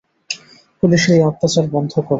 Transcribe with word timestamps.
পুলিশের 0.79 1.13
এই 1.17 1.23
অত্যাচার 1.29 1.65
বন্ধ 1.73 1.91
করো! 1.97 2.09